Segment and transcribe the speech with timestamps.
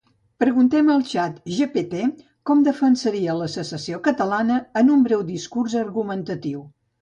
[0.43, 1.99] Preguntem al Chat gpt
[2.51, 6.67] com defensaria la secessió catalana en un breu discurs argumentatiu